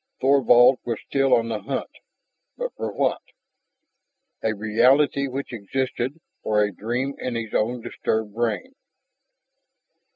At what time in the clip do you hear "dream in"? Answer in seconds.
6.73-7.35